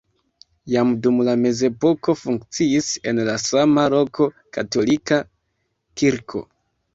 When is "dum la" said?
1.01-1.35